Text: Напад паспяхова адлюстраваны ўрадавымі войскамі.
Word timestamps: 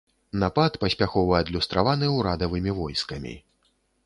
Напад 0.43 0.79
паспяхова 0.83 1.33
адлюстраваны 1.41 2.09
ўрадавымі 2.17 2.77
войскамі. 2.79 3.37